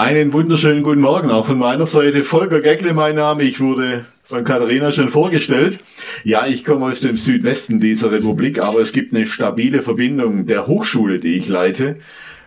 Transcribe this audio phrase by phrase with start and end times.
[0.00, 2.24] Einen wunderschönen guten Morgen auch von meiner Seite.
[2.24, 3.42] Volker Geckle, mein Name.
[3.42, 5.78] Ich wurde von Katharina schon vorgestellt.
[6.24, 10.66] Ja, ich komme aus dem Südwesten dieser Republik, aber es gibt eine stabile Verbindung der
[10.66, 11.96] Hochschule, die ich leite,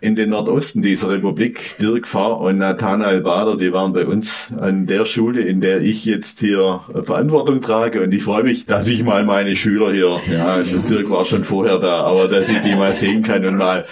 [0.01, 1.77] in den Nordosten dieser Republik.
[1.79, 6.05] Dirk Pfarr und Nathanael Bader, die waren bei uns an der Schule, in der ich
[6.05, 8.01] jetzt hier Verantwortung trage.
[8.01, 11.43] Und ich freue mich, dass ich mal meine Schüler hier, ja, also Dirk war schon
[11.43, 13.85] vorher da, aber dass ich die mal sehen kann und mal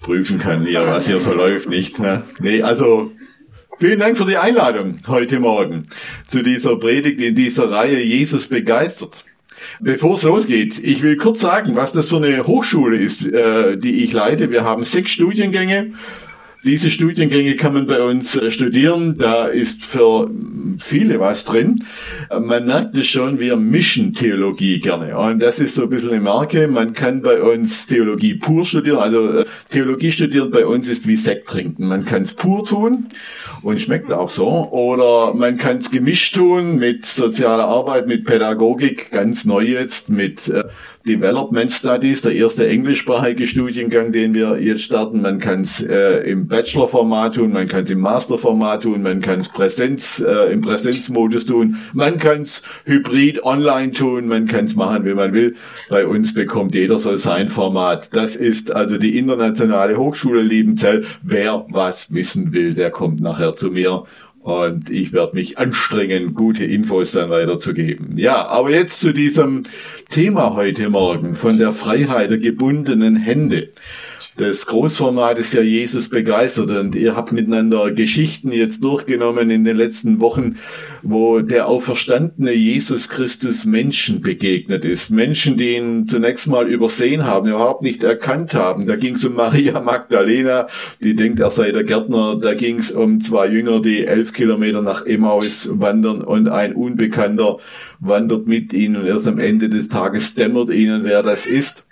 [0.00, 1.98] prüfen kann, hier, was hier so läuft, nicht?
[1.98, 2.22] Ne?
[2.38, 3.12] Nee, also
[3.78, 5.88] vielen Dank für die Einladung heute Morgen
[6.26, 9.24] zu dieser Predigt in dieser Reihe Jesus begeistert.
[9.80, 14.04] Bevor es losgeht, ich will kurz sagen, was das für eine Hochschule ist, äh, die
[14.04, 14.50] ich leite.
[14.50, 15.94] Wir haben sechs Studiengänge.
[16.64, 19.16] Diese Studiengänge kann man bei uns äh, studieren.
[19.18, 20.30] Da ist für
[20.78, 21.84] viele was drin.
[22.30, 25.16] Äh, Man merkt es schon, wir mischen Theologie gerne.
[25.16, 26.66] Und das ist so ein bisschen eine Marke.
[26.66, 28.98] Man kann bei uns Theologie pur studieren.
[28.98, 31.86] Also äh, Theologie studieren bei uns ist wie Sekt trinken.
[31.86, 33.06] Man kann es pur tun
[33.62, 34.48] und schmeckt auch so.
[34.70, 40.48] Oder man kann es gemischt tun mit sozialer Arbeit, mit Pädagogik, ganz neu jetzt, mit
[40.48, 40.64] äh,
[41.06, 45.22] Development Studies, der erste englischsprachige Studiengang, den wir jetzt starten.
[45.22, 49.40] Man kann es äh, im Bachelor-Format tun, man kann es im Master-Format tun, man kann
[49.40, 54.74] es Präsenz, äh, im Präsenzmodus tun, man kann es hybrid online tun, man kann es
[54.74, 55.54] machen, wie man will.
[55.88, 58.14] Bei uns bekommt jeder so sein Format.
[58.14, 61.04] Das ist also die internationale Hochschule Liebenzell.
[61.22, 64.04] Wer was wissen will, der kommt nachher zu mir
[64.46, 68.16] und ich werde mich anstrengen, gute Infos dann weiterzugeben.
[68.16, 69.64] Ja, aber jetzt zu diesem
[70.08, 73.70] Thema heute Morgen von der Freiheit der gebundenen Hände.
[74.38, 79.78] Das Großformat ist ja Jesus begeistert und ihr habt miteinander Geschichten jetzt durchgenommen in den
[79.78, 80.56] letzten Wochen,
[81.02, 85.08] wo der auferstandene Jesus Christus Menschen begegnet ist.
[85.08, 88.86] Menschen, die ihn zunächst mal übersehen haben, überhaupt nicht erkannt haben.
[88.86, 90.66] Da ging es um Maria Magdalena,
[91.02, 92.38] die denkt, er sei der Gärtner.
[92.38, 97.56] Da ging es um zwei Jünger, die elf Kilometer nach Emmaus wandern und ein Unbekannter
[97.98, 101.84] wandert mit ihnen und erst am Ende des Tages dämmert ihnen, wer das ist.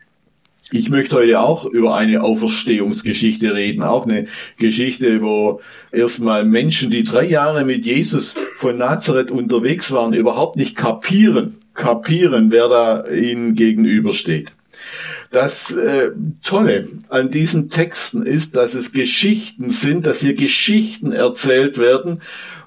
[0.71, 4.27] Ich möchte heute auch über eine Auferstehungsgeschichte reden, auch eine
[4.59, 5.61] Geschichte, wo
[5.93, 12.51] erstmal Menschen, die drei Jahre mit Jesus von Nazareth unterwegs waren, überhaupt nicht kapieren, kapieren,
[12.51, 14.53] wer da ihnen gegenübersteht.
[15.35, 16.13] Das äh,
[16.45, 22.21] Tolle an diesen Texten ist, dass es Geschichten sind, dass hier Geschichten erzählt werden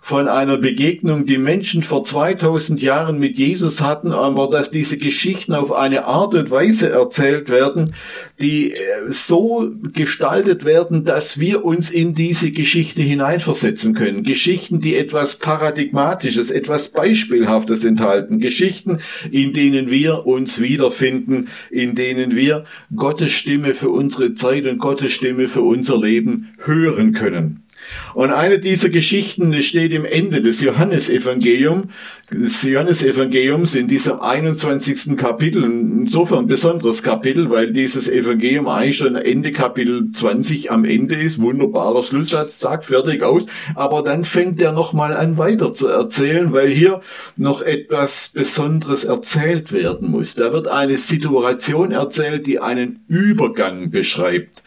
[0.08, 5.54] von einer Begegnung, die Menschen vor 2000 Jahren mit Jesus hatten, aber dass diese Geschichten
[5.54, 7.94] auf eine Art und Weise erzählt werden,
[8.40, 8.78] die äh,
[9.10, 14.24] so gestaltet werden, dass wir uns in diese Geschichte hineinversetzen können.
[14.24, 18.40] Geschichten, die etwas Paradigmatisches, etwas Beispielhaftes enthalten.
[18.40, 22.57] Geschichten, in denen wir uns wiederfinden, in denen wir
[22.96, 27.67] Gottes Stimme für unsere Zeit und Gottes Stimme für unser Leben hören können.
[28.14, 31.88] Und eine dieser Geschichten steht im Ende des Johannesevangeliums,
[32.32, 35.16] des Johannesevangeliums in diesem 21.
[35.18, 41.16] Kapitel, insofern ein besonderes Kapitel, weil dieses Evangelium eigentlich schon Ende Kapitel 20 am Ende
[41.16, 43.46] ist, wunderbarer Schlusssatz, sagt fertig aus,
[43.76, 47.02] aber dann fängt er nochmal an weiter zu erzählen, weil hier
[47.38, 50.36] noch etwas Besonderes erzählt werden muss.
[50.36, 54.64] Da wird eine Situation erzählt, die einen Übergang beschreibt,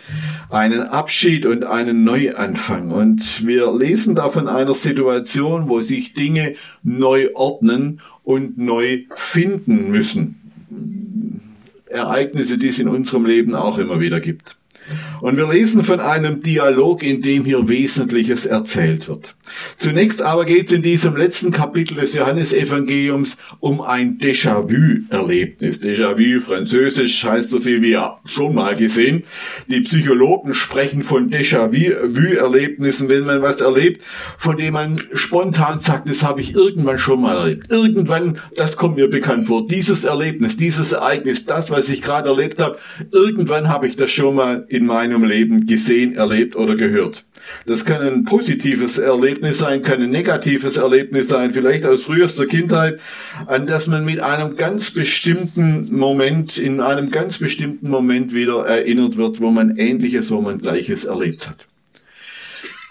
[0.50, 2.90] einen Abschied und einen Neuanfang.
[2.90, 9.90] Und wir lesen da von einer Situation, wo sich Dinge neu ordnen und neu finden
[9.90, 10.36] müssen.
[11.86, 14.56] Ereignisse, die es in unserem Leben auch immer wieder gibt.
[15.20, 19.34] Und wir lesen von einem Dialog, in dem hier Wesentliches erzählt wird.
[19.76, 25.80] Zunächst aber geht es in diesem letzten Kapitel des Johannesevangeliums um ein Déjà-vu-Erlebnis.
[25.82, 29.24] Déjà-vu, französisch, heißt so viel wie ja, schon mal gesehen.
[29.68, 34.02] Die Psychologen sprechen von Déjà-vu-Erlebnissen, wenn man was erlebt,
[34.38, 37.70] von dem man spontan sagt, das habe ich irgendwann schon mal erlebt.
[37.70, 39.66] Irgendwann, das kommt mir bekannt vor.
[39.66, 42.78] Dieses Erlebnis, dieses Ereignis, das, was ich gerade erlebt habe,
[43.12, 47.24] irgendwann habe ich das schon mal in meinem Leben gesehen, erlebt oder gehört.
[47.66, 53.00] Das kann ein positives Erlebnis sein, kann ein negatives Erlebnis sein, vielleicht aus frühester Kindheit,
[53.46, 59.16] an das man mit einem ganz bestimmten Moment, in einem ganz bestimmten Moment wieder erinnert
[59.16, 61.66] wird, wo man Ähnliches, wo man Gleiches erlebt hat.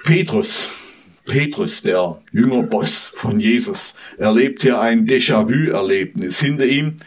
[0.03, 0.69] Petrus,
[1.25, 6.39] Petrus, der Jüngerboss von Jesus, erlebt hier ein Déjà-vu-Erlebnis.
[6.39, 6.97] Hinter ihm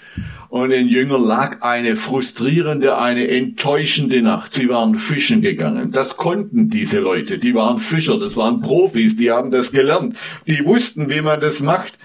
[0.53, 4.53] und den Jüngern lag eine frustrierende, eine enttäuschende Nacht.
[4.53, 5.93] Sie waren fischen gegangen.
[5.93, 7.39] Das konnten diese Leute.
[7.39, 10.15] Die waren Fischer, das waren Profis, die haben das gelernt.
[10.47, 11.99] Die wussten, wie man das macht.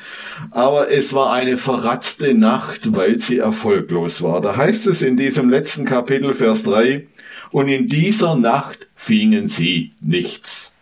[0.51, 4.39] Aber es war eine verratzte Nacht, weil sie erfolglos war.
[4.39, 7.05] Da heißt es in diesem letzten Kapitel, Vers 3,
[7.51, 10.73] und in dieser Nacht fingen sie nichts.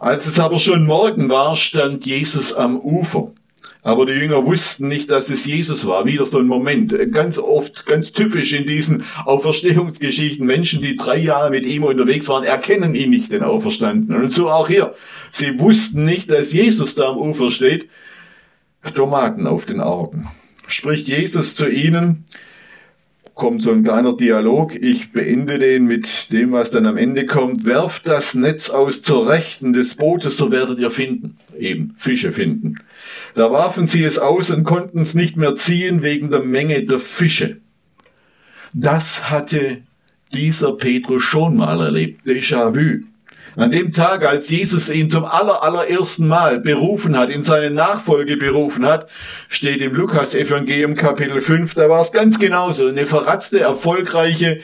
[0.00, 3.32] Als es aber schon Morgen war, stand Jesus am Ufer.
[3.86, 6.06] Aber die Jünger wussten nicht, dass es Jesus war.
[6.06, 6.92] Wieder so ein Moment.
[7.12, 10.44] Ganz oft, ganz typisch in diesen Auferstehungsgeschichten.
[10.44, 14.24] Menschen, die drei Jahre mit ihm unterwegs waren, erkennen ihn nicht, den Auferstandenen.
[14.24, 14.92] Und so auch hier.
[15.30, 17.88] Sie wussten nicht, dass Jesus da am Ufer steht.
[18.92, 20.26] Tomaten auf den Augen.
[20.66, 22.24] Spricht Jesus zu ihnen,
[23.36, 24.74] kommt so ein kleiner Dialog.
[24.74, 27.66] Ich beende den mit dem, was dann am Ende kommt.
[27.66, 31.36] Werft das Netz aus zur Rechten des Bootes, so werdet ihr finden.
[31.56, 32.76] Eben, Fische finden.
[33.34, 36.98] Da warfen sie es aus und konnten es nicht mehr ziehen wegen der Menge der
[36.98, 37.58] Fische.
[38.72, 39.78] Das hatte
[40.32, 42.26] dieser Petrus schon mal erlebt.
[42.26, 43.04] Déjà-vu.
[43.54, 48.36] An dem Tag, als Jesus ihn zum aller, allerersten Mal berufen hat, in seine Nachfolge
[48.36, 49.08] berufen hat,
[49.48, 52.88] steht im Lukas-Evangelium Kapitel 5, da war es ganz genauso.
[52.88, 54.60] Eine verratzte, erfolgreiche,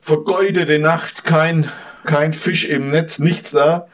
[0.00, 1.68] vergeudete Nacht, kein,
[2.04, 3.88] kein Fisch im Netz, nichts da.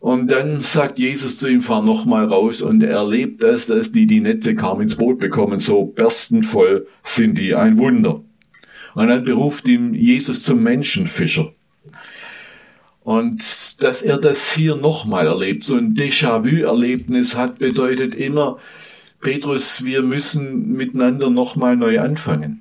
[0.00, 3.90] Und dann sagt Jesus zu ihm, fahr noch mal raus und er erlebt das, dass
[3.90, 8.22] die die Netze kaum ins Boot bekommen, so berstenvoll sind die, ein Wunder.
[8.94, 11.52] Und dann beruft ihm Jesus zum Menschenfischer.
[13.08, 18.58] Und dass er das hier nochmal erlebt, so ein Déjà-vu-Erlebnis hat, bedeutet immer,
[19.22, 22.60] Petrus, wir müssen miteinander nochmal neu anfangen.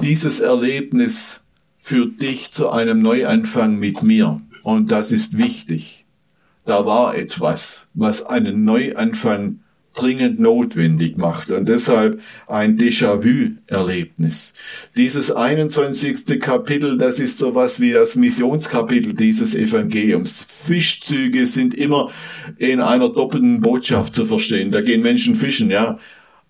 [0.00, 1.42] Dieses Erlebnis
[1.74, 4.40] führt dich zu einem Neuanfang mit mir.
[4.62, 6.04] Und das ist wichtig.
[6.64, 9.64] Da war etwas, was einen Neuanfang
[9.94, 14.54] dringend notwendig macht und deshalb ein Déjà-vu-Erlebnis.
[14.96, 16.40] Dieses 21.
[16.40, 20.46] Kapitel, das ist sowas wie das Missionskapitel dieses Evangeliums.
[20.48, 22.10] Fischzüge sind immer
[22.58, 24.70] in einer doppelten Botschaft zu verstehen.
[24.70, 25.98] Da gehen Menschen fischen, ja.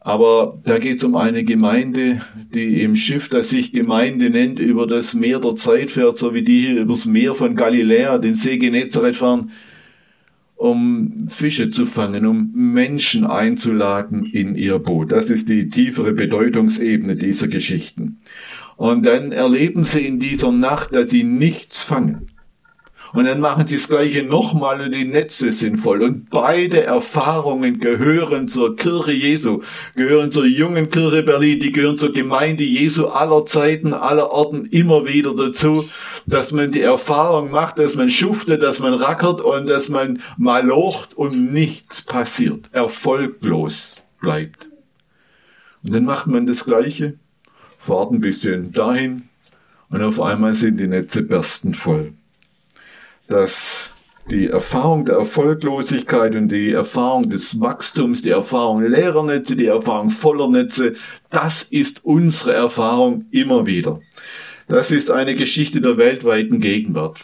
[0.03, 2.23] Aber da geht es um eine Gemeinde,
[2.55, 6.43] die im Schiff, das sich Gemeinde nennt, über das Meer der Zeit fährt, so wie
[6.43, 9.51] die hier übers Meer von Galiläa, den See Genezareth fahren
[10.61, 15.11] um Fische zu fangen, um Menschen einzuladen in ihr Boot.
[15.11, 18.19] Das ist die tiefere Bedeutungsebene dieser Geschichten.
[18.77, 22.30] Und dann erleben sie in dieser Nacht, dass sie nichts fangen.
[23.13, 26.03] Und dann machen sie das Gleiche nochmal und die Netze sind voll.
[26.03, 29.63] Und beide Erfahrungen gehören zur Kirche Jesu,
[29.97, 35.09] gehören zur jungen Kirche Berlin, die gehören zur Gemeinde Jesu aller Zeiten, aller Orten immer
[35.09, 35.89] wieder dazu,
[36.27, 41.15] dass man die Erfahrung macht, dass man schuftet, dass man rackert und dass man malocht
[41.15, 44.69] und nichts passiert, erfolglos bleibt.
[45.83, 47.15] Und dann macht man das Gleiche,
[47.79, 49.23] fahrt ein bisschen dahin
[49.89, 52.13] und auf einmal sind die Netze bersten voll
[53.31, 53.95] dass
[54.31, 60.11] die Erfahrung der Erfolglosigkeit und die Erfahrung des Wachstums, die Erfahrung leerer Netze, die Erfahrung
[60.11, 60.95] voller Netze,
[61.31, 64.01] das ist unsere Erfahrung immer wieder.
[64.69, 67.21] Das ist eine Geschichte der weltweiten Gegenwart.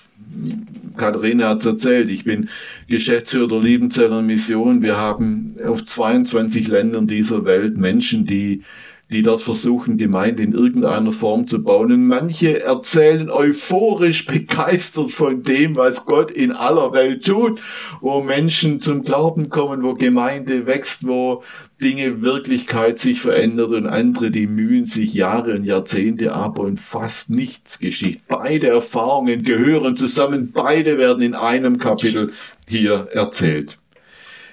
[0.97, 2.49] Katharina hat es erzählt, ich bin
[2.88, 4.83] Geschäftsführer der Liebenzeller Mission.
[4.83, 8.62] Wir haben auf 22 Ländern dieser Welt Menschen, die
[9.11, 11.93] die dort versuchen, Gemeinde in irgendeiner Form zu bauen.
[11.93, 17.61] Und manche erzählen euphorisch begeistert von dem, was Gott in aller Welt tut,
[18.01, 21.45] wo Menschen zum Glauben kommen, wo Gemeinde wächst, wo
[21.81, 27.31] Dinge, Wirklichkeit sich verändert und andere, die mühen sich Jahre und Jahrzehnte ab und fast
[27.31, 28.23] nichts geschieht.
[28.27, 32.33] Beide Erfahrungen gehören zusammen, beide werden in einem Kapitel
[32.67, 33.79] hier erzählt.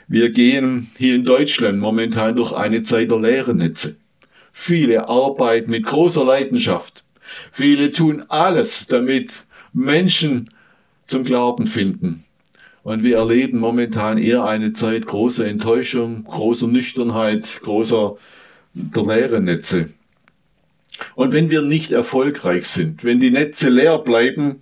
[0.07, 3.97] Wir gehen hier in Deutschland momentan durch eine Zeit der leeren Netze.
[4.55, 7.03] Viele arbeiten mit großer Leidenschaft.
[7.51, 10.49] Viele tun alles, damit Menschen
[11.05, 12.23] zum Glauben finden.
[12.83, 18.15] Und wir erleben momentan eher eine Zeit großer Enttäuschung, großer Nüchternheit, großer
[18.73, 19.89] der leere Netze.
[21.15, 24.61] Und wenn wir nicht erfolgreich sind, wenn die Netze leer bleiben,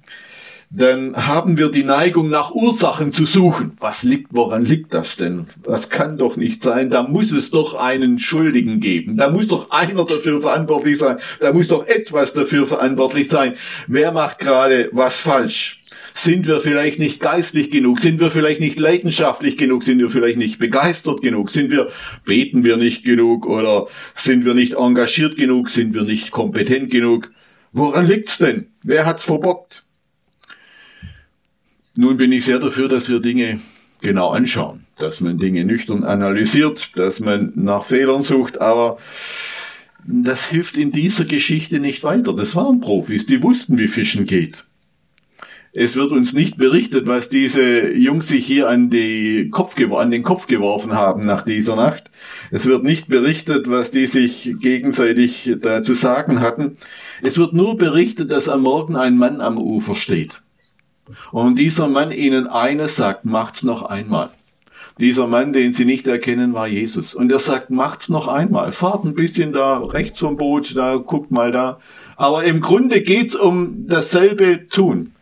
[0.73, 3.73] dann haben wir die Neigung nach Ursachen zu suchen.
[3.81, 5.47] Was liegt, woran liegt das denn?
[5.63, 6.89] Das kann doch nicht sein.
[6.89, 9.17] Da muss es doch einen Schuldigen geben.
[9.17, 11.17] Da muss doch einer dafür verantwortlich sein.
[11.41, 13.55] Da muss doch etwas dafür verantwortlich sein.
[13.87, 15.81] Wer macht gerade was falsch?
[16.13, 17.99] Sind wir vielleicht nicht geistlich genug?
[17.99, 19.83] Sind wir vielleicht nicht leidenschaftlich genug?
[19.83, 21.49] Sind wir vielleicht nicht begeistert genug?
[21.51, 21.89] Sind wir,
[22.25, 23.45] beten wir nicht genug?
[23.45, 25.69] Oder sind wir nicht engagiert genug?
[25.69, 27.29] Sind wir nicht kompetent genug?
[27.73, 28.67] Woran liegt's denn?
[28.83, 29.83] Wer hat's verbockt?
[31.95, 33.59] Nun bin ich sehr dafür, dass wir Dinge
[34.01, 38.97] genau anschauen, dass man Dinge nüchtern analysiert, dass man nach Fehlern sucht, aber
[40.05, 42.33] das hilft in dieser Geschichte nicht weiter.
[42.33, 44.65] Das waren Profis, die wussten, wie Fischen geht.
[45.73, 50.23] Es wird uns nicht berichtet, was diese Jungs sich hier an, die Kopf an den
[50.23, 52.11] Kopf geworfen haben nach dieser Nacht.
[52.51, 56.73] Es wird nicht berichtet, was die sich gegenseitig da zu sagen hatten.
[57.21, 60.41] Es wird nur berichtet, dass am Morgen ein Mann am Ufer steht.
[61.31, 64.29] Und dieser Mann ihnen eines sagt, macht's noch einmal.
[64.99, 67.15] Dieser Mann, den sie nicht erkennen, war Jesus.
[67.15, 68.71] Und er sagt, macht's noch einmal.
[68.71, 71.79] Fahrt ein bisschen da rechts vom Boot, da guckt mal da.
[72.17, 75.13] Aber im Grunde geht's um dasselbe tun.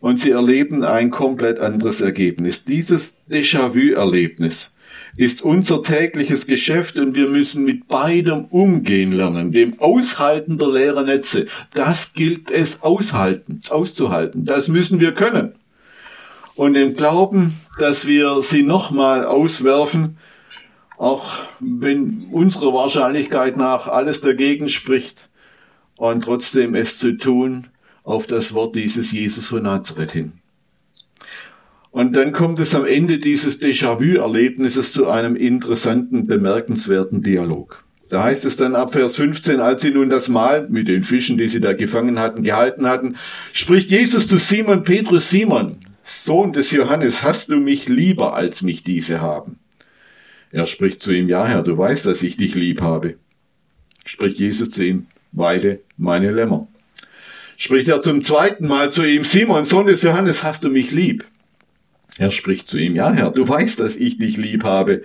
[0.00, 2.64] Und sie erleben ein komplett anderes Ergebnis.
[2.64, 4.74] Dieses Déjà-vu-Erlebnis
[5.16, 9.52] ist unser tägliches Geschäft und wir müssen mit beidem umgehen lernen.
[9.52, 11.46] Dem Aushalten der leeren Netze.
[11.74, 14.44] Das gilt es aushalten, auszuhalten.
[14.44, 15.54] Das müssen wir können
[16.60, 20.18] und im Glauben, dass wir sie nochmal auswerfen,
[20.98, 25.30] auch wenn unserer Wahrscheinlichkeit nach alles dagegen spricht,
[25.96, 27.68] und trotzdem es zu tun
[28.04, 30.32] auf das Wort dieses Jesus von Nazareth hin.
[31.92, 37.84] Und dann kommt es am Ende dieses Déjà-vu-Erlebnisses zu einem interessanten, bemerkenswerten Dialog.
[38.08, 41.38] Da heißt es dann ab Vers 15, als sie nun das Mahl mit den Fischen,
[41.38, 43.16] die sie da gefangen hatten, gehalten hatten,
[43.52, 48.82] spricht Jesus zu Simon Petrus, Simon, Sohn des Johannes, hast du mich lieber, als mich
[48.82, 49.58] diese haben?
[50.52, 53.14] Er spricht zu ihm, ja Herr, du weißt, dass ich dich lieb habe.
[54.04, 56.66] Spricht Jesus zu ihm, weide meine Lämmer.
[57.56, 61.24] Spricht er zum zweiten Mal zu ihm, Simon, Sohn des Johannes, hast du mich lieb?
[62.20, 65.02] Er spricht zu ihm, ja Herr, du weißt, dass ich dich lieb habe.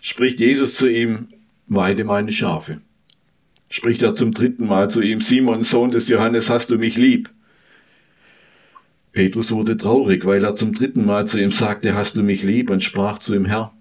[0.00, 1.26] Spricht Jesus zu ihm,
[1.66, 2.80] weide meine Schafe.
[3.68, 7.30] Spricht er zum dritten Mal zu ihm, Simon, Sohn des Johannes, hast du mich lieb?
[9.10, 12.70] Petrus wurde traurig, weil er zum dritten Mal zu ihm sagte, hast du mich lieb
[12.70, 13.74] und sprach zu ihm, Herr,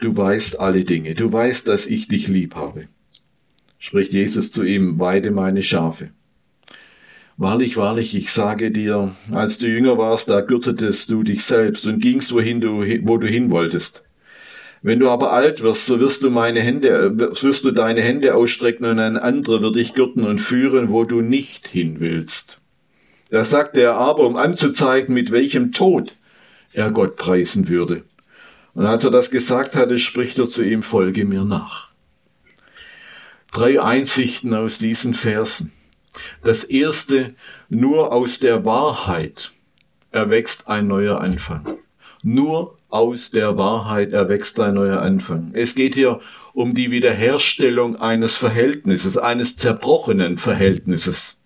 [0.00, 2.88] du weißt alle Dinge, du weißt, dass ich dich lieb habe.
[3.78, 6.08] Spricht Jesus zu ihm, weide meine Schafe.
[7.40, 12.00] Wahrlich, wahrlich, ich sage dir, als du jünger warst, da gürtetest du dich selbst und
[12.00, 14.02] gingst, wohin du, wo du hin wolltest.
[14.82, 18.86] Wenn du aber alt wirst, so wirst du meine Hände, wirst du deine Hände ausstrecken
[18.86, 22.58] und ein anderer wird dich gürten und führen, wo du nicht hin willst.
[23.30, 26.16] Das sagte er aber, um anzuzeigen, mit welchem Tod
[26.72, 28.02] er Gott preisen würde.
[28.74, 31.90] Und als er das gesagt hatte, spricht er zu ihm, folge mir nach.
[33.52, 35.70] Drei Einsichten aus diesen Versen.
[36.42, 37.34] Das erste,
[37.68, 39.50] nur aus der Wahrheit
[40.10, 41.78] erwächst ein neuer Anfang.
[42.22, 45.50] Nur aus der Wahrheit erwächst ein neuer Anfang.
[45.52, 46.20] Es geht hier
[46.54, 51.37] um die Wiederherstellung eines Verhältnisses, eines zerbrochenen Verhältnisses.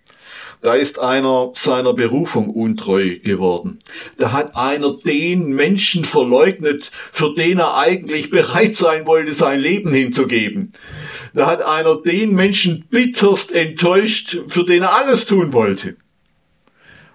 [0.63, 3.79] Da ist einer seiner Berufung untreu geworden.
[4.17, 9.93] Da hat einer den Menschen verleugnet, für den er eigentlich bereit sein wollte, sein Leben
[9.93, 10.71] hinzugeben.
[11.33, 15.97] Da hat einer den Menschen bitterst enttäuscht, für den er alles tun wollte.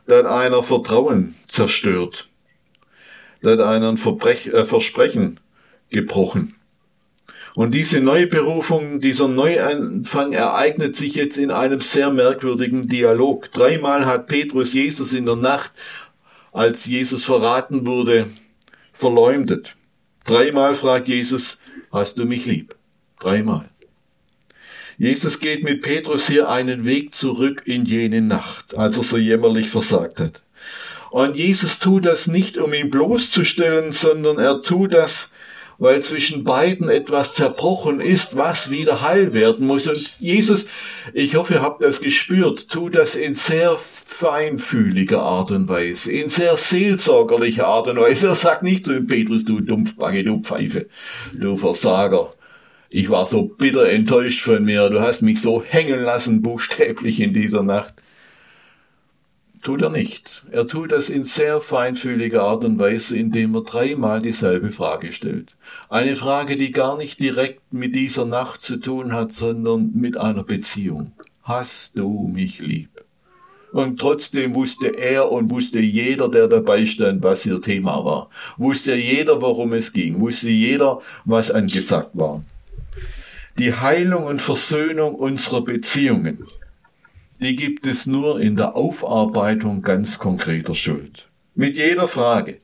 [0.07, 2.29] Da hat einer Vertrauen zerstört.
[3.41, 5.41] Da hat einer ein Verbrech, äh, Versprechen
[5.89, 6.55] gebrochen.
[7.55, 13.51] Und diese Neuberufung, dieser Neuanfang ereignet sich jetzt in einem sehr merkwürdigen Dialog.
[13.53, 15.73] Dreimal hat Petrus Jesus in der Nacht,
[16.53, 18.27] als Jesus verraten wurde,
[18.93, 19.77] verleumdet.
[20.27, 22.75] Dreimal fragt Jesus, hast du mich lieb?
[23.21, 23.69] Dreimal.
[24.99, 29.71] Jesus geht mit Petrus hier einen Weg zurück in jene Nacht, als er so jämmerlich
[29.71, 30.43] versagt hat.
[31.11, 35.31] Und Jesus tut das nicht, um ihn bloßzustellen, sondern er tut das,
[35.79, 39.87] weil zwischen beiden etwas zerbrochen ist, was wieder heil werden muss.
[39.87, 40.67] Und Jesus,
[41.15, 46.29] ich hoffe, ihr habt das gespürt, tut das in sehr feinfühliger Art und Weise, in
[46.29, 48.27] sehr seelsorgerlicher Art und Weise.
[48.27, 50.89] Er sagt nicht zu dem Petrus, du Dumpfbacke, du Pfeife,
[51.33, 52.33] du Versager.
[52.91, 57.35] Ich war so bitter enttäuscht von mir, du hast mich so hängen lassen, buchstäblich in
[57.35, 57.95] dieser Nacht.
[59.63, 60.43] Tut er nicht.
[60.51, 65.57] Er tut das in sehr feinfühliger Art und Weise, indem er dreimal dieselbe Frage stellt.
[65.89, 70.45] Eine Frage, die gar nicht direkt mit dieser Nacht zu tun hat, sondern mit einer
[70.45, 71.13] Beziehung.
[71.43, 72.91] Hast du mich lieb?
[73.73, 78.31] Und trotzdem wusste er und wusste jeder, der dabei stand, was ihr Thema war.
[78.57, 80.21] Wusste jeder, worum es ging.
[80.21, 82.43] Wusste jeder, was angesagt war.
[83.59, 86.47] Die Heilung und Versöhnung unserer Beziehungen
[87.41, 91.29] die gibt es nur in der Aufarbeitung ganz konkreter Schuld.
[91.55, 92.61] Mit jeder Frage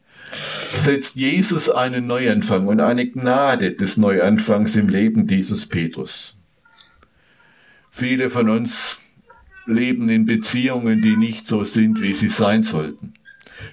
[0.73, 6.37] setzt Jesus einen Neuanfang und eine Gnade des Neuanfangs im Leben dieses Petrus.
[7.91, 8.99] Viele von uns
[9.67, 13.15] leben in Beziehungen, die nicht so sind, wie sie sein sollten.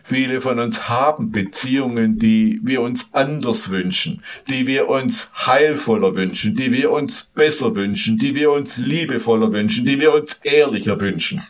[0.04, 6.56] Viele von uns haben Beziehungen, die wir uns anders wünschen, die wir uns heilvoller wünschen,
[6.56, 11.44] die wir uns besser wünschen, die wir uns liebevoller wünschen, die wir uns ehrlicher wünschen,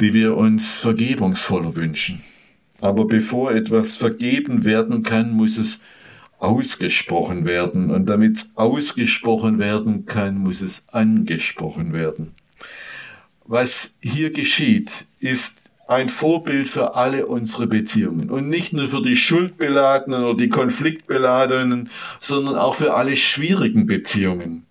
[0.00, 2.22] die wir uns vergebungsvoller wünschen.
[2.80, 5.80] Aber bevor etwas vergeben werden kann, muss es
[6.42, 7.90] ausgesprochen werden.
[7.90, 12.32] Und damit es ausgesprochen werden kann, muss es angesprochen werden.
[13.44, 18.30] Was hier geschieht, ist ein Vorbild für alle unsere Beziehungen.
[18.30, 24.66] Und nicht nur für die schuldbeladenen oder die konfliktbeladenen, sondern auch für alle schwierigen Beziehungen.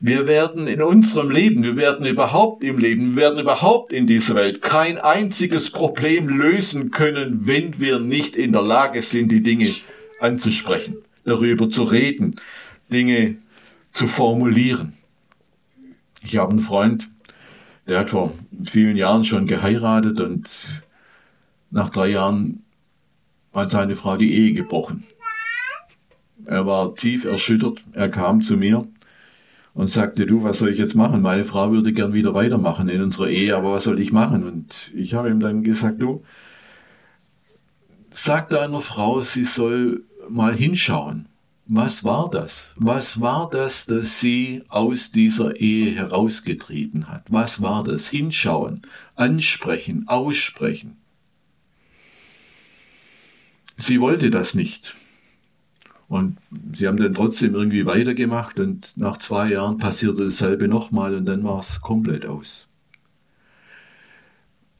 [0.00, 4.34] Wir werden in unserem Leben, wir werden überhaupt im Leben, wir werden überhaupt in dieser
[4.34, 9.68] Welt kein einziges Problem lösen können, wenn wir nicht in der Lage sind, die Dinge
[10.20, 12.36] anzusprechen, darüber zu reden,
[12.92, 13.36] Dinge
[13.92, 14.92] zu formulieren.
[16.22, 17.08] Ich habe einen Freund,
[17.86, 18.32] der hat vor
[18.64, 20.66] vielen Jahren schon geheiratet und
[21.70, 22.62] nach drei Jahren
[23.52, 25.04] hat seine Frau die Ehe gebrochen.
[26.46, 27.82] Er war tief erschüttert.
[27.92, 28.86] Er kam zu mir
[29.74, 31.22] und sagte, du, was soll ich jetzt machen?
[31.22, 34.44] Meine Frau würde gern wieder weitermachen in unserer Ehe, aber was soll ich machen?
[34.44, 36.22] Und ich habe ihm dann gesagt, du,
[38.10, 41.26] sag deiner Frau, sie soll mal hinschauen.
[41.66, 42.72] Was war das?
[42.76, 47.24] Was war das, das sie aus dieser Ehe herausgetrieben hat?
[47.30, 48.08] Was war das?
[48.08, 48.82] Hinschauen,
[49.14, 50.98] ansprechen, aussprechen.
[53.78, 54.94] Sie wollte das nicht.
[56.06, 56.36] Und
[56.74, 61.42] sie haben dann trotzdem irgendwie weitergemacht und nach zwei Jahren passierte dasselbe nochmal und dann
[61.44, 62.68] war es komplett aus.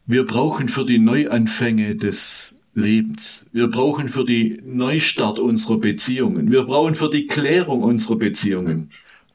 [0.07, 3.47] Wir brauchen für die Neuanfänge des Lebens.
[3.53, 8.91] Wir brauchen für die Neustart unserer Beziehungen, wir brauchen für die Klärung unserer Beziehungen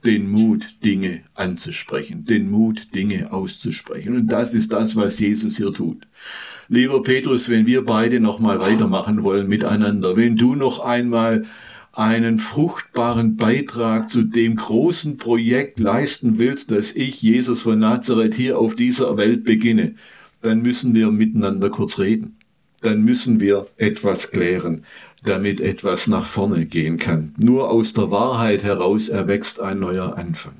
[0.05, 4.15] den Mut, Dinge anzusprechen, den Mut, Dinge auszusprechen.
[4.15, 6.07] Und das ist das, was Jesus hier tut.
[6.69, 11.45] Lieber Petrus, wenn wir beide nochmal weitermachen wollen miteinander, wenn du noch einmal
[11.91, 18.57] einen fruchtbaren Beitrag zu dem großen Projekt leisten willst, dass ich, Jesus von Nazareth, hier
[18.57, 19.95] auf dieser Welt beginne,
[20.41, 22.38] dann müssen wir miteinander kurz reden
[22.81, 24.85] dann müssen wir etwas klären,
[25.23, 27.33] damit etwas nach vorne gehen kann.
[27.37, 30.53] Nur aus der Wahrheit heraus erwächst ein neuer Anfang.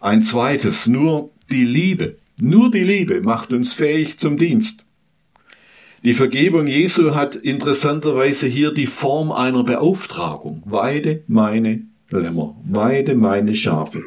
[0.00, 4.84] Ein zweites, nur die Liebe, nur die Liebe macht uns fähig zum Dienst.
[6.04, 10.62] Die Vergebung Jesu hat interessanterweise hier die Form einer Beauftragung.
[10.64, 14.04] Weide meine Lämmer, weide meine Schafe.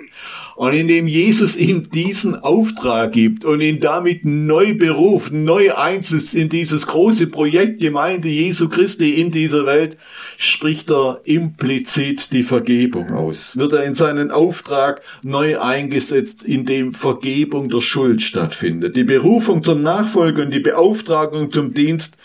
[0.60, 6.50] Und indem Jesus ihm diesen Auftrag gibt und ihn damit neu beruft, neu einsetzt in
[6.50, 9.96] dieses große Projekt Gemeinde Jesu Christi in dieser Welt,
[10.38, 13.56] spricht er implizit die Vergebung aus.
[13.56, 18.98] Wird er in seinen Auftrag neu eingesetzt, in dem Vergebung der Schuld stattfindet.
[18.98, 22.18] Die Berufung zur Nachfolge und die Beauftragung zum Dienst,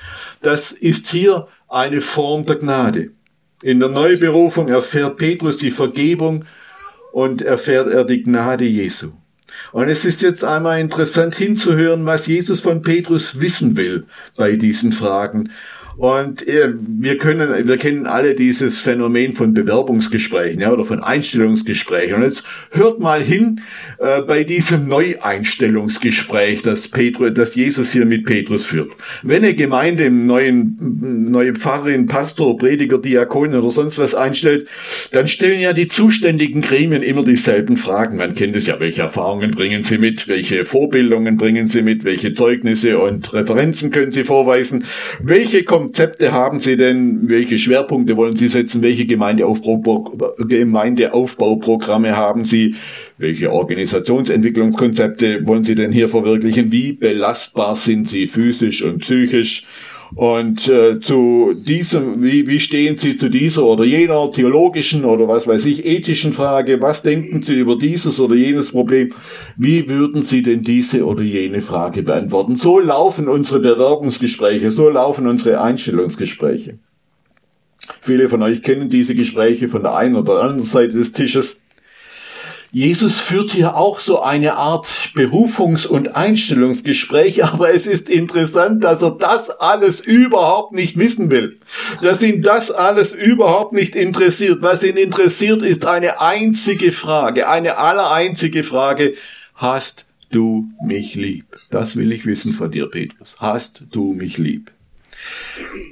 [0.43, 3.11] das ist hier eine Form der Gnade.
[3.63, 6.45] In der Neuberufung erfährt Petrus die Vergebung
[7.15, 9.13] und erfährt er die Gnade Jesu.
[9.71, 14.91] Und es ist jetzt einmal interessant hinzuhören, was Jesus von Petrus wissen will bei diesen
[14.91, 15.51] Fragen.
[15.97, 22.17] Und äh, wir können, wir kennen alle dieses Phänomen von Bewerbungsgesprächen, ja, oder von Einstellungsgesprächen.
[22.17, 23.61] Und jetzt hört mal hin
[23.99, 28.91] äh, bei diesem Neueinstellungsgespräch, das Petrus, das Jesus hier mit Petrus führt.
[29.23, 30.77] Wenn eine Gemeinde im neuen,
[31.31, 34.69] neue Pfarrerin, Pastor, Prediger, Diakon oder sonst was einstellt,
[35.13, 38.17] dann stellen ja die zuständigen Gremien immer dieselben Fragen.
[38.17, 42.35] Man kennt es ja, welche Erfahrungen bringen sie mit, welche Vorbildungen bringen sie mit, welche
[42.35, 44.85] Zeugnisse und Referenzen können sie vorweisen,
[45.23, 47.29] welche Konzepte haben Sie denn?
[47.29, 48.81] Welche Schwerpunkte wollen Sie setzen?
[48.81, 52.75] Welche Gemeindeaufbau, Gemeindeaufbauprogramme haben Sie?
[53.19, 56.73] Welche Organisationsentwicklungskonzepte wollen Sie denn hier verwirklichen?
[56.73, 59.67] Wie belastbar sind Sie physisch und psychisch?
[60.17, 65.47] Und äh, zu diesem, wie, wie stehen Sie zu dieser oder jener theologischen oder was
[65.49, 66.81] weiß ich, ethischen Frage?
[66.81, 69.11] Was denken Sie über dieses oder jenes Problem?
[69.57, 72.57] Wie würden Sie denn diese oder jene Frage beantworten?
[72.57, 76.79] So laufen unsere Bewerbungsgespräche, so laufen unsere Einstellungsgespräche.
[78.01, 81.61] Viele von euch kennen diese Gespräche von der einen oder anderen Seite des Tisches.
[82.75, 89.01] Jesus führt hier auch so eine Art Berufungs- und Einstellungsgespräch, aber es ist interessant, dass
[89.01, 91.57] er das alles überhaupt nicht wissen will.
[92.03, 94.61] Dass ihn das alles überhaupt nicht interessiert.
[94.61, 99.15] Was ihn interessiert, ist eine einzige Frage, eine allereinzige Frage.
[99.55, 101.45] Hast du mich lieb?
[101.71, 103.37] Das will ich wissen von dir, Petrus.
[103.39, 104.73] Hast du mich lieb?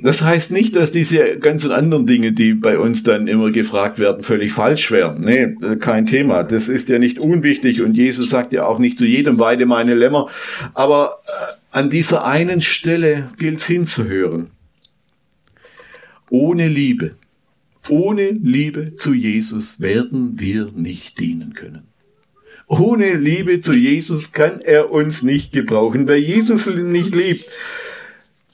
[0.03, 4.23] Das heißt nicht, dass diese ganzen anderen Dinge, die bei uns dann immer gefragt werden,
[4.23, 5.25] völlig falsch wären.
[5.25, 6.43] Nee, kein Thema.
[6.43, 9.95] Das ist ja nicht unwichtig und Jesus sagt ja auch nicht zu jedem Weide meine
[9.95, 10.29] Lämmer.
[10.75, 14.51] Aber äh, an dieser einen Stelle gilt es hinzuhören.
[16.31, 17.15] Ohne Liebe,
[17.89, 21.83] ohne Liebe zu Jesus werden wir nicht dienen können.
[22.67, 26.09] Ohne Liebe zu Jesus kann er uns nicht gebrauchen.
[26.09, 27.45] Wer Jesus nicht liebt,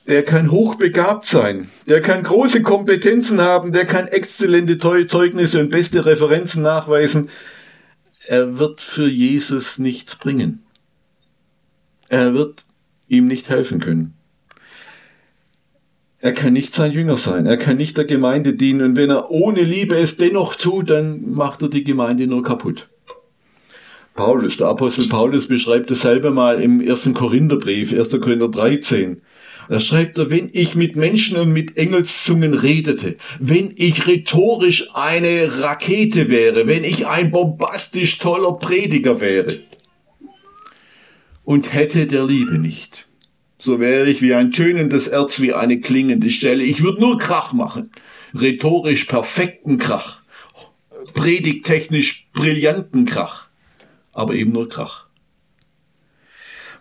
[0.08, 6.06] der kann hochbegabt sein, der kann große Kompetenzen haben, der kann exzellente Zeugnisse und beste
[6.06, 7.28] Referenzen nachweisen.
[8.26, 10.62] Er wird für Jesus nichts bringen.
[12.08, 12.64] Er wird
[13.06, 14.14] ihm nicht helfen können.
[16.20, 19.30] Er kann nicht sein Jünger sein, er kann nicht der Gemeinde dienen und wenn er
[19.30, 22.88] ohne Liebe es dennoch tut, dann macht er die Gemeinde nur kaputt.
[24.16, 28.20] Paulus, der Apostel Paulus beschreibt dasselbe mal im ersten Korintherbrief, 1.
[28.20, 29.22] Korinther 13.
[29.68, 35.60] Da schreibt er, wenn ich mit Menschen und mit Engelszungen redete, wenn ich rhetorisch eine
[35.60, 39.60] Rakete wäre, wenn ich ein bombastisch toller Prediger wäre.
[41.44, 43.06] Und hätte der Liebe nicht,
[43.58, 46.62] so wäre ich wie ein tönendes Erz, wie eine klingende Stelle.
[46.62, 47.90] Ich würde nur Krach machen,
[48.34, 50.22] rhetorisch perfekten Krach,
[51.14, 53.48] predigtechnisch brillanten Krach,
[54.12, 55.07] aber eben nur Krach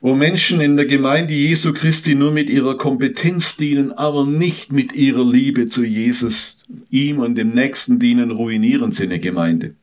[0.02, 4.94] wo Menschen in der Gemeinde Jesu Christi nur mit ihrer Kompetenz dienen, aber nicht mit
[4.94, 6.58] ihrer Liebe zu Jesus,
[6.90, 9.74] ihm und dem Nächsten dienen, ruinieren sie eine Gemeinde.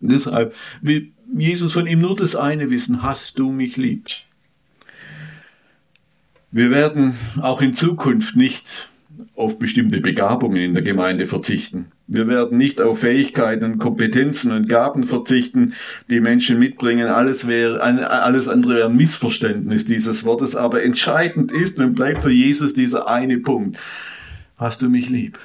[0.00, 4.06] Und deshalb will Jesus von ihm nur das eine wissen, hast du mich lieb?
[6.52, 8.88] Wir werden auch in Zukunft nicht
[9.34, 11.86] auf bestimmte Begabungen in der Gemeinde verzichten.
[12.08, 15.74] Wir werden nicht auf Fähigkeiten, Kompetenzen und Gaben verzichten,
[16.08, 17.08] die Menschen mitbringen.
[17.08, 20.54] Alles wäre, alles andere wäre ein Missverständnis dieses Wortes.
[20.54, 23.78] Aber entscheidend ist und bleibt für Jesus dieser eine Punkt.
[24.56, 25.38] Hast du mich lieb?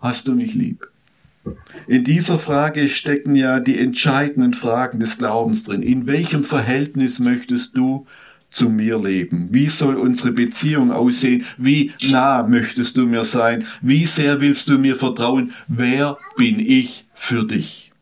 [0.00, 0.86] Hast du mich lieb?
[1.86, 5.82] In dieser Frage stecken ja die entscheidenden Fragen des Glaubens drin.
[5.82, 8.06] In welchem Verhältnis möchtest du
[8.56, 9.48] zu mir leben?
[9.50, 11.44] Wie soll unsere Beziehung aussehen?
[11.58, 13.66] Wie nah möchtest du mir sein?
[13.82, 15.52] Wie sehr willst du mir vertrauen?
[15.68, 17.92] Wer bin ich für dich?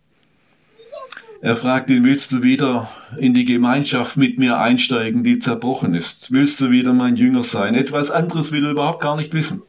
[1.40, 2.88] Er fragt ihn, willst du wieder
[3.18, 6.32] in die Gemeinschaft mit mir einsteigen, die zerbrochen ist?
[6.32, 7.74] Willst du wieder mein Jünger sein?
[7.74, 9.62] Etwas anderes will er überhaupt gar nicht wissen.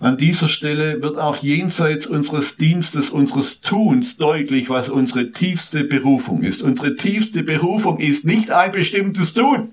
[0.00, 6.42] An dieser Stelle wird auch jenseits unseres Dienstes, unseres Tuns deutlich, was unsere tiefste Berufung
[6.44, 6.62] ist.
[6.62, 9.72] Unsere tiefste Berufung ist nicht ein bestimmtes Tun.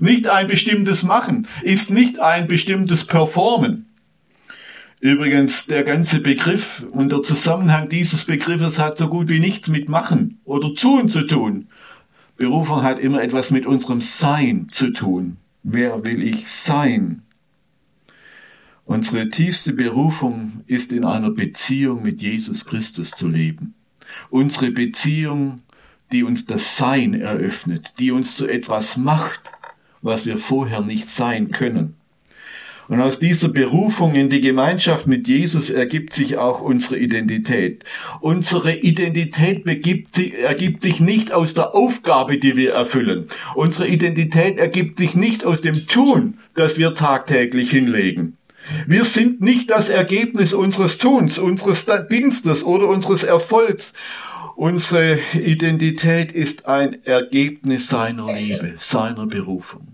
[0.00, 3.86] Nicht ein bestimmtes Machen ist nicht ein bestimmtes Performen.
[5.00, 9.88] Übrigens, der ganze Begriff und der Zusammenhang dieses Begriffes hat so gut wie nichts mit
[9.88, 11.68] Machen oder Tun zu tun.
[12.36, 15.36] Berufung hat immer etwas mit unserem Sein zu tun.
[15.62, 17.22] Wer will ich sein?
[18.84, 23.74] Unsere tiefste Berufung ist in einer Beziehung mit Jesus Christus zu leben.
[24.30, 25.60] Unsere Beziehung,
[26.10, 29.52] die uns das Sein eröffnet, die uns zu etwas macht,
[30.02, 31.94] was wir vorher nicht sein können.
[32.88, 37.84] Und aus dieser Berufung in die Gemeinschaft mit Jesus ergibt sich auch unsere Identität.
[38.20, 43.26] Unsere Identität begibt, ergibt sich nicht aus der Aufgabe, die wir erfüllen.
[43.54, 48.38] Unsere Identität ergibt sich nicht aus dem Tun, das wir tagtäglich hinlegen.
[48.86, 53.92] Wir sind nicht das Ergebnis unseres Tuns, unseres Dienstes oder unseres Erfolgs.
[54.56, 59.87] Unsere Identität ist ein Ergebnis seiner Liebe, seiner Berufung.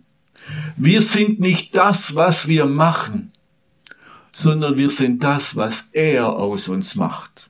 [0.76, 3.32] Wir sind nicht das, was wir machen,
[4.32, 7.48] sondern wir sind das, was er aus uns macht.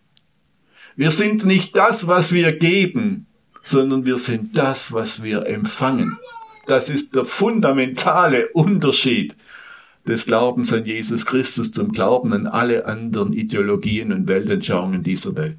[0.97, 3.27] Wir sind nicht das, was wir geben,
[3.63, 6.19] sondern wir sind das, was wir empfangen.
[6.67, 9.35] Das ist der fundamentale Unterschied
[10.07, 15.59] des Glaubens an Jesus Christus zum Glauben an alle anderen Ideologien und Weltanschauungen dieser Welt.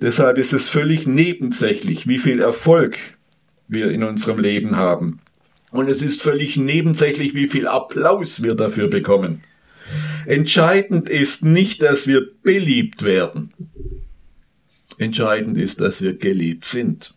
[0.00, 2.96] Deshalb ist es völlig nebensächlich, wie viel Erfolg
[3.66, 5.20] wir in unserem Leben haben.
[5.70, 9.42] Und es ist völlig nebensächlich, wie viel Applaus wir dafür bekommen.
[10.26, 13.52] Entscheidend ist nicht, dass wir beliebt werden.
[14.96, 17.14] Entscheidend ist, dass wir geliebt sind.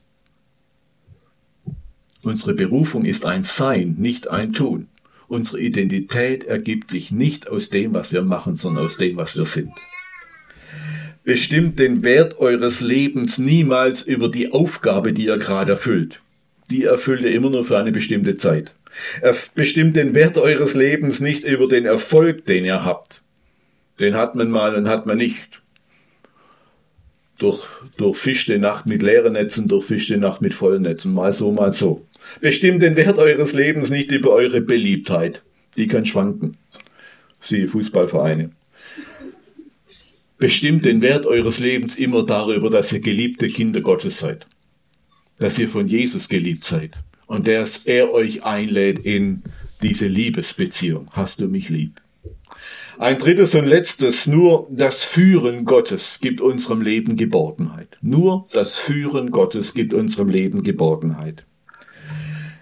[2.22, 4.88] Unsere Berufung ist ein Sein, nicht ein Tun.
[5.28, 9.46] Unsere Identität ergibt sich nicht aus dem, was wir machen, sondern aus dem, was wir
[9.46, 9.72] sind.
[11.24, 16.22] Bestimmt den Wert eures Lebens niemals über die Aufgabe, die ihr gerade erfüllt
[16.72, 18.74] die erfüllt ihr immer nur für eine bestimmte Zeit.
[19.56, 23.22] Bestimmt den Wert eures Lebens nicht über den Erfolg, den ihr habt.
[24.00, 25.62] Den hat man mal und hat man nicht.
[27.38, 31.14] durch, durch Fisch Nacht mit leeren Netzen, durch Fisch Nacht mit vollen Netzen.
[31.14, 32.06] Mal so, mal so.
[32.40, 35.42] Bestimmt den Wert eures Lebens nicht über eure Beliebtheit.
[35.76, 36.58] Die kann schwanken.
[37.42, 38.52] Siehe Fußballvereine.
[40.38, 44.46] Bestimmt den Wert eures Lebens immer darüber, dass ihr geliebte Kinder Gottes seid.
[45.42, 47.00] Dass ihr von Jesus geliebt seid.
[47.26, 49.44] Und dass er euch einlädt in
[49.82, 51.10] diese Liebesbeziehung.
[51.12, 52.02] Hast du mich lieb?
[53.00, 57.98] Ein drittes und letztes, nur das Führen Gottes gibt unserem Leben Geborgenheit.
[58.02, 61.44] Nur das Führen Gottes gibt unserem Leben Geborgenheit.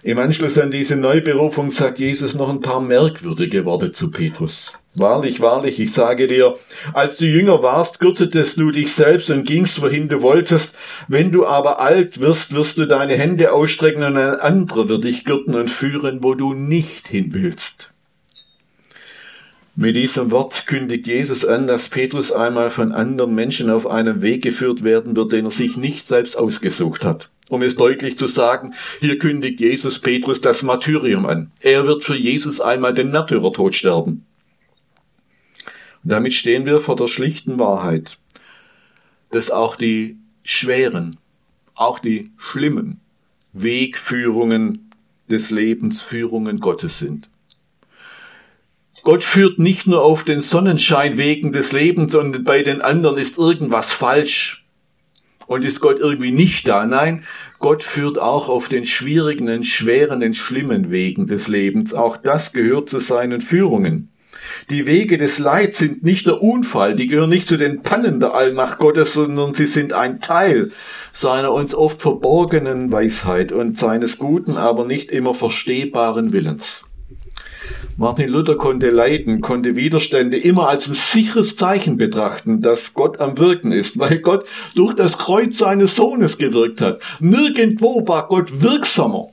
[0.02, 4.72] Im Anschluss an diese Neuberufung sagt Jesus noch ein paar merkwürdige Worte zu Petrus.
[4.94, 6.56] Wahrlich, wahrlich, ich sage dir,
[6.94, 10.74] als du jünger warst, gürtetest du dich selbst und gingst, wohin du wolltest.
[11.06, 15.26] Wenn du aber alt wirst, wirst du deine Hände ausstrecken und ein anderer wird dich
[15.26, 17.90] gürten und führen, wo du nicht hin willst.
[19.76, 24.42] Mit diesem Wort kündigt Jesus an, dass Petrus einmal von anderen Menschen auf einen Weg
[24.42, 27.28] geführt werden wird, den er sich nicht selbst ausgesucht hat.
[27.50, 31.50] Um es deutlich zu sagen, hier kündigt Jesus Petrus das Martyrium an.
[31.60, 34.24] Er wird für Jesus einmal den Märtyrertod sterben.
[36.04, 38.18] Und damit stehen wir vor der schlichten Wahrheit,
[39.32, 41.16] dass auch die schweren,
[41.74, 43.00] auch die schlimmen
[43.52, 44.92] Wegführungen
[45.28, 47.28] des Lebens Führungen Gottes sind.
[49.02, 53.38] Gott führt nicht nur auf den Sonnenschein wegen des Lebens und bei den anderen ist
[53.38, 54.59] irgendwas falsch
[55.50, 56.86] und ist Gott irgendwie nicht da.
[56.86, 57.24] Nein,
[57.58, 61.92] Gott führt auch auf den schwierigen, den schweren, den schlimmen Wegen des Lebens.
[61.92, 64.12] Auch das gehört zu seinen Führungen.
[64.70, 68.32] Die Wege des Leids sind nicht der Unfall, die gehören nicht zu den Pannen der
[68.32, 70.70] Allmacht Gottes, sondern sie sind ein Teil
[71.12, 76.84] seiner uns oft verborgenen Weisheit und seines guten, aber nicht immer verstehbaren Willens.
[77.96, 83.38] Martin Luther konnte Leiden, konnte Widerstände immer als ein sicheres Zeichen betrachten, dass Gott am
[83.38, 87.02] Wirken ist, weil Gott durch das Kreuz seines Sohnes gewirkt hat.
[87.20, 89.28] Nirgendwo war Gott wirksamer.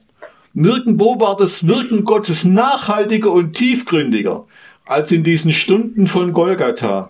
[0.53, 4.45] Nirgendwo war das Wirken Gottes nachhaltiger und tiefgründiger
[4.85, 7.07] als in diesen Stunden von Golgatha,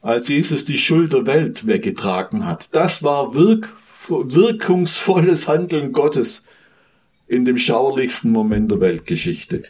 [0.00, 2.68] als Jesus die Schuld der Welt weggetragen hat.
[2.72, 3.72] Das war wirk
[4.08, 6.44] wirkungsvolles Handeln Gottes
[7.26, 9.64] in dem schauerlichsten Moment der Weltgeschichte.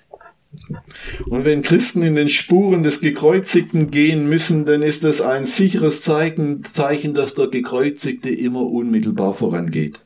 [1.27, 6.03] Und wenn Christen in den Spuren des Gekreuzigten gehen müssen, dann ist das ein sicheres
[6.03, 10.01] Zeichen, Zeichen, dass der Gekreuzigte immer unmittelbar vorangeht.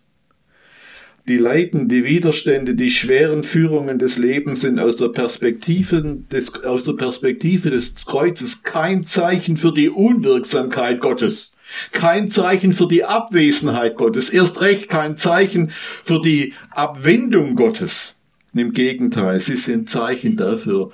[1.29, 6.85] Die Leiden, die Widerstände, die schweren Führungen des Lebens sind aus der Perspektive des, aus
[6.85, 11.53] der Perspektive des Kreuzes kein Zeichen für die Unwirksamkeit Gottes.
[11.91, 14.31] Kein Zeichen für die Abwesenheit Gottes.
[14.31, 15.73] Erst recht kein Zeichen
[16.05, 18.16] für die Abwendung Gottes.
[18.59, 20.91] Im Gegenteil, sie sind Zeichen dafür,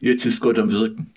[0.00, 1.12] jetzt ist Gott am Wirken.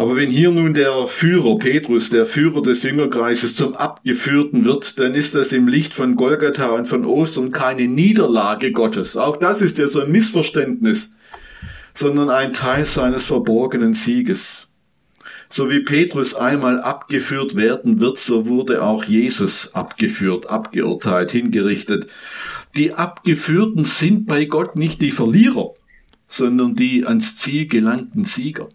[0.00, 5.14] Aber wenn hier nun der Führer Petrus, der Führer des Jüngerkreises zum Abgeführten wird, dann
[5.14, 9.18] ist das im Licht von Golgatha und von Ostern keine Niederlage Gottes.
[9.18, 11.12] Auch das ist ja so ein Missverständnis,
[11.92, 14.68] sondern ein Teil seines verborgenen Sieges.
[15.50, 22.06] So wie Petrus einmal abgeführt werden wird, so wurde auch Jesus abgeführt, abgeurteilt, hingerichtet.
[22.76, 25.70] Die Abgeführten sind bei Gott nicht die Verlierer,
[26.28, 28.68] sondern die ans Ziel gelangten Sieger.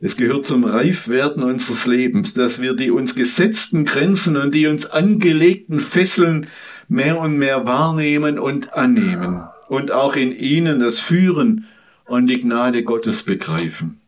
[0.00, 4.86] Es gehört zum Reifwerden unseres Lebens, dass wir die uns gesetzten Grenzen und die uns
[4.86, 6.46] angelegten Fesseln
[6.88, 11.66] mehr und mehr wahrnehmen und annehmen und auch in ihnen das Führen
[12.06, 14.00] und die Gnade Gottes begreifen.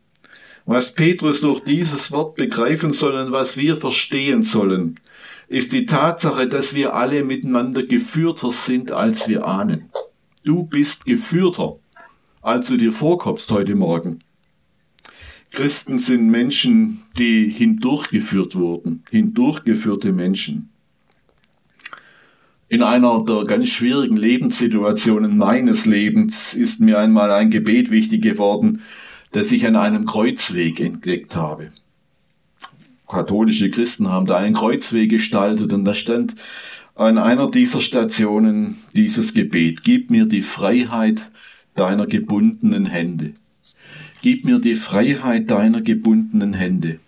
[0.65, 4.95] Was Petrus durch dieses Wort begreifen soll und was wir verstehen sollen,
[5.51, 9.89] ist die Tatsache, dass wir alle miteinander geführter sind, als wir ahnen.
[10.45, 11.75] Du bist geführter,
[12.41, 14.19] als du dir vorkommst heute Morgen.
[15.51, 20.69] Christen sind Menschen, die hindurchgeführt wurden, hindurchgeführte Menschen.
[22.69, 28.83] In einer der ganz schwierigen Lebenssituationen meines Lebens ist mir einmal ein Gebet wichtig geworden,
[29.33, 31.71] das ich an einem Kreuzweg entdeckt habe
[33.11, 36.35] katholische Christen haben da einen Kreuzweg gestaltet und da stand
[36.95, 41.31] an einer dieser Stationen dieses Gebet, gib mir die Freiheit
[41.75, 43.33] deiner gebundenen Hände.
[44.21, 46.99] Gib mir die Freiheit deiner gebundenen Hände.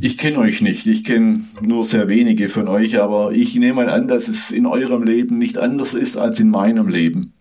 [0.00, 3.90] Ich kenne euch nicht, ich kenne nur sehr wenige von euch, aber ich nehme mal
[3.90, 7.32] an, dass es in eurem Leben nicht anders ist als in meinem Leben.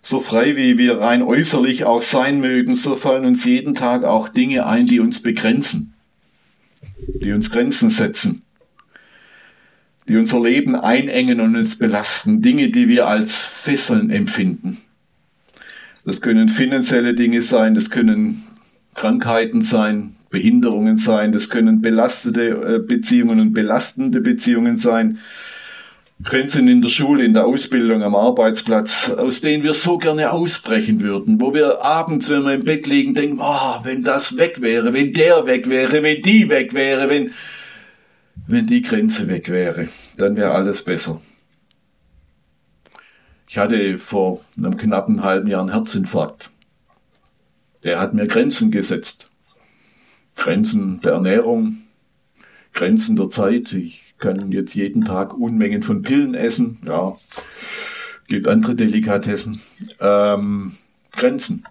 [0.00, 4.28] So frei wie wir rein äußerlich auch sein mögen, so fallen uns jeden Tag auch
[4.28, 5.93] Dinge ein, die uns begrenzen
[7.06, 8.42] die uns Grenzen setzen,
[10.08, 14.78] die unser Leben einengen und uns belasten, Dinge, die wir als Fesseln empfinden.
[16.04, 18.44] Das können finanzielle Dinge sein, das können
[18.94, 25.18] Krankheiten sein, Behinderungen sein, das können belastete äh, Beziehungen und belastende Beziehungen sein.
[26.22, 31.00] Grenzen in der Schule, in der Ausbildung, am Arbeitsplatz, aus denen wir so gerne ausbrechen
[31.00, 34.94] würden, wo wir abends, wenn wir im Bett liegen, denken, oh, wenn das weg wäre,
[34.94, 37.32] wenn der weg wäre, wenn die weg wäre, wenn,
[38.46, 41.20] wenn die Grenze weg wäre, dann wäre alles besser.
[43.48, 46.50] Ich hatte vor einem knappen halben Jahr einen Herzinfarkt.
[47.82, 49.30] Der hat mir Grenzen gesetzt.
[50.36, 51.83] Grenzen der Ernährung,
[52.74, 53.72] Grenzen der Zeit.
[53.72, 56.78] Ich kann jetzt jeden Tag Unmengen von Pillen essen.
[56.86, 57.16] Ja,
[58.28, 59.60] gibt andere Delikatessen.
[60.00, 60.72] Ähm,
[61.12, 61.64] Grenzen.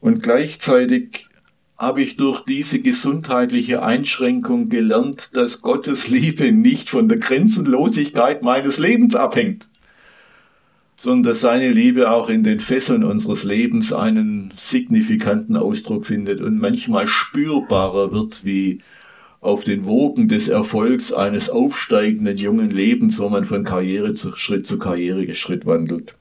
[0.00, 1.28] Und gleichzeitig
[1.76, 8.78] habe ich durch diese gesundheitliche Einschränkung gelernt, dass Gottes Liebe nicht von der Grenzenlosigkeit meines
[8.78, 9.70] Lebens abhängt
[11.00, 16.60] sondern dass seine Liebe auch in den Fesseln unseres Lebens einen signifikanten Ausdruck findet und
[16.60, 18.80] manchmal spürbarer wird wie
[19.40, 24.66] auf den Wogen des Erfolgs eines aufsteigenden jungen Lebens, wo man von Karriere zu Schritt
[24.66, 26.14] zu Karriere Schritt wandelt.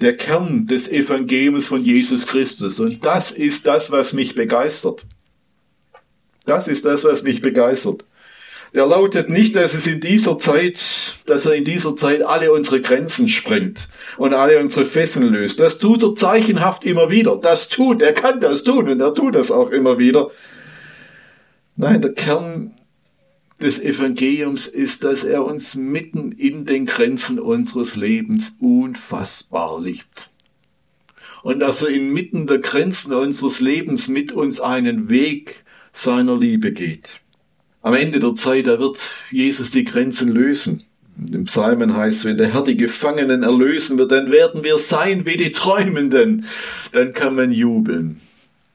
[0.00, 2.80] Der Kern des Evangeliums von Jesus Christus.
[2.80, 5.04] Und das ist das, was mich begeistert.
[6.46, 8.04] Das ist das, was mich begeistert
[8.74, 12.80] der lautet nicht, dass es in dieser Zeit, dass er in dieser Zeit alle unsere
[12.80, 15.60] Grenzen sprengt und alle unsere Fesseln löst.
[15.60, 17.36] Das tut er zeichenhaft immer wieder.
[17.36, 20.30] Das tut, er kann das tun und er tut das auch immer wieder.
[21.80, 22.72] Nein, der Kern
[23.62, 30.28] des Evangeliums ist, dass er uns mitten in den Grenzen unseres Lebens unfassbar liebt.
[31.44, 35.62] Und dass er inmitten der Grenzen unseres Lebens mit uns einen Weg
[35.92, 37.20] seiner Liebe geht.
[37.80, 38.98] Am Ende der Zeit, da wird
[39.30, 40.82] Jesus die Grenzen lösen.
[41.32, 45.36] Im Psalmen heißt, wenn der Herr die Gefangenen erlösen wird, dann werden wir sein wie
[45.36, 46.44] die Träumenden.
[46.90, 48.20] Dann kann man jubeln.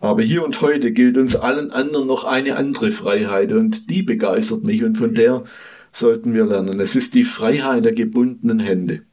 [0.03, 4.65] Aber hier und heute gilt uns allen anderen noch eine andere Freiheit und die begeistert
[4.65, 5.45] mich und von der
[5.93, 6.81] sollten wir lernen.
[6.81, 9.03] Es ist die Freiheit der gebundenen Hände,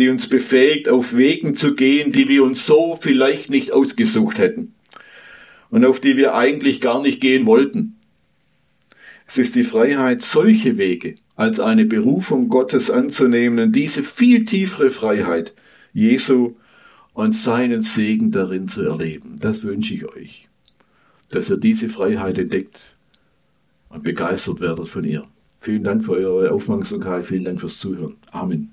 [0.00, 4.74] die uns befähigt, auf Wegen zu gehen, die wir uns so vielleicht nicht ausgesucht hätten
[5.70, 7.94] und auf die wir eigentlich gar nicht gehen wollten.
[9.28, 14.90] Es ist die Freiheit, solche Wege als eine Berufung Gottes anzunehmen und diese viel tiefere
[14.90, 15.54] Freiheit
[15.92, 16.56] Jesu
[17.16, 19.36] und seinen Segen darin zu erleben.
[19.40, 20.48] Das wünsche ich euch,
[21.30, 22.94] dass ihr diese Freiheit entdeckt
[23.88, 25.24] und begeistert werdet von ihr.
[25.58, 28.16] Vielen Dank für eure Aufmerksamkeit, vielen Dank fürs Zuhören.
[28.32, 28.70] Amen.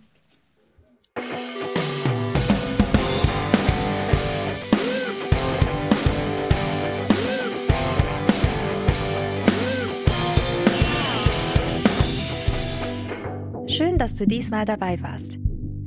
[13.70, 15.40] Schön, dass du diesmal dabei warst.